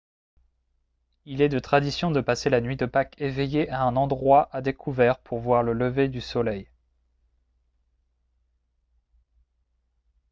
[1.25, 4.63] il est de tradition de passer la nuit de pâques éveillé à un endroit à
[4.63, 6.67] découvert pour voir le lever du soleil